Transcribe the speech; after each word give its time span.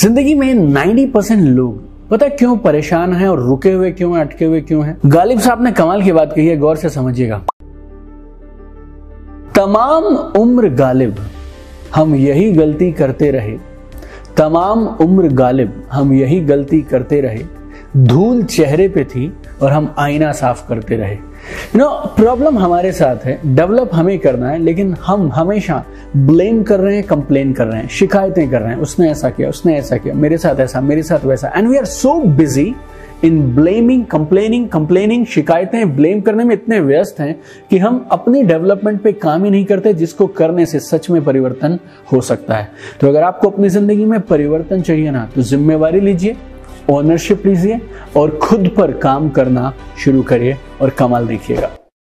ज़िंदगी 0.00 0.34
में 0.34 0.54
90 0.54 1.06
परसेंट 1.06 1.48
लोग 1.48 2.08
पता 2.08 2.28
क्यों 2.28 2.56
परेशान 2.56 3.12
हैं 3.12 3.28
और 3.28 3.40
रुके 3.40 3.72
हुए 3.72 3.90
क्यों 3.92 4.14
हैं, 4.14 4.20
अटके 4.20 4.44
हुए 4.44 4.60
क्यों 4.60 4.86
हैं? 4.86 4.96
गालिब 5.06 5.40
साहब 5.40 5.62
ने 5.62 5.72
कमाल 5.72 6.02
की 6.02 6.12
बात 6.12 6.32
कही 6.36 6.46
है, 6.46 6.56
गौर 6.56 6.76
से 6.76 6.88
समझिएगा। 6.88 7.42
तमाम 9.56 10.04
उम्र 10.40 10.68
गालिब, 10.68 11.16
हम 11.94 12.14
यही 12.14 12.52
गलती 12.52 12.92
करते 12.92 13.30
रहे। 13.30 13.58
तमाम 14.36 14.86
उम्र 14.86 15.28
गालिब, 15.28 15.84
हम 15.92 16.12
यही 16.12 16.40
गलती 16.40 16.80
करते 16.80 17.20
रहे। 17.20 17.61
धूल 17.96 18.42
चेहरे 18.44 18.88
पे 18.88 19.04
थी 19.04 19.32
और 19.62 19.72
हम 19.72 19.94
आईना 19.98 20.30
साफ़ 20.32 20.66
करते 20.68 20.96
रहे। 20.96 21.14
यू 21.14 21.78
नो 21.78 21.88
प्रॉब्लम 22.16 22.58
हमारे 22.58 22.92
साथ 22.92 23.24
है। 23.24 23.38
डेवलप 23.46 23.90
हमें 23.94 24.18
करना 24.18 24.50
है, 24.50 24.58
लेकिन 24.58 24.94
हम 25.04 25.30
हमेशा 25.32 25.84
ब्लेम 26.16 26.62
कर 26.62 26.80
रहे 26.80 26.94
हैं 26.96 27.04
कंप्लेन 27.04 27.52
कर 27.52 27.66
रहे 27.66 27.80
हैं, 27.80 27.88
शिकायतें 27.88 28.48
कर 28.50 28.60
रहे 28.60 28.72
हैं। 28.72 28.80
उसने 28.80 29.10
ऐसा 29.10 29.30
किया, 29.30 29.48
उसने 29.48 29.76
ऐसा 29.78 29.96
किया, 29.96 30.14
मेरे 30.14 30.38
साथ 30.38 30.60
ऐसा, 30.60 30.80
मेरे 30.80 31.02
साथ 31.02 31.24
वैसा। 31.24 31.52
And 31.56 31.68
we 31.68 31.76
are 31.76 31.84
so 31.84 32.14
busy 32.36 32.74
in 33.24 33.40
blaming 33.54 34.04
complaining 34.04 34.68
complaining 34.68 35.26
शिकायतें 35.26 35.96
ब्लेम 35.96 36.20
करने 36.20 36.44
में 36.44 36.54
इतने 36.54 36.78
व्यस्त 36.80 37.20
हैं 37.20 37.34
कि 37.70 37.78
हम 37.78 38.06
अपनी 38.12 38.42
डेवलपमेंट 38.42 39.00
पे 39.02 39.12
काम 39.12 39.44
ही 39.44 39.50
नहीं 39.50 39.64
करते, 39.64 39.92
जिसको 39.94 40.26
करने 40.28 40.66
से 40.66 40.80
सच 40.80 41.10
में 41.10 41.22
परिवर्तन 41.24 41.78
हो 42.12 42.20
सकता 42.20 42.54
है। 42.54 42.70
तो 43.00 43.08
अगर 43.08 43.22
आपको 43.22 43.50
अपनी 43.50 43.68
ज़िंदगी 43.68 44.04
में 44.04 44.20
परिवर्तन 44.22 44.82
चाहिए 44.82 45.10
ना 45.10 45.28
तो 45.34 45.42
जिम्मेवारी 45.42 46.00
लीजिए। 46.00 46.36
ओनरशिप 46.90 47.46
लीजिए 47.46 47.80
और 48.16 48.38
खुद 48.38 48.68
पर 48.76 48.92
काम 48.98 49.30
करना 49.30 49.72
शुरू 50.04 50.22
करिए 50.22 50.56
और 50.80 50.90
कमाल 50.90 51.26
देखिएगा। 51.26 51.70